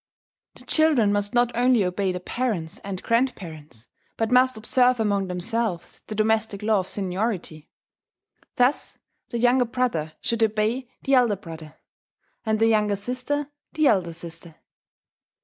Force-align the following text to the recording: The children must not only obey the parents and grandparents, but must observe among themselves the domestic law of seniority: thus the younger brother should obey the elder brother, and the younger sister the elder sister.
The 0.55 0.65
children 0.65 1.13
must 1.13 1.35
not 1.35 1.55
only 1.55 1.83
obey 1.85 2.11
the 2.11 2.19
parents 2.19 2.79
and 2.79 3.03
grandparents, 3.03 3.87
but 4.17 4.31
must 4.31 4.57
observe 4.57 4.99
among 4.99 5.27
themselves 5.27 6.01
the 6.07 6.15
domestic 6.15 6.63
law 6.63 6.79
of 6.79 6.87
seniority: 6.87 7.69
thus 8.55 8.97
the 9.29 9.37
younger 9.37 9.65
brother 9.65 10.13
should 10.19 10.41
obey 10.43 10.89
the 11.03 11.13
elder 11.13 11.35
brother, 11.35 11.75
and 12.43 12.57
the 12.57 12.65
younger 12.65 12.95
sister 12.95 13.51
the 13.73 13.85
elder 13.85 14.13
sister. 14.13 14.55